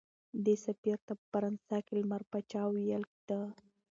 [0.45, 3.41] دې سفیر ته په فرانسه کې لمر پاچا ویل کېده.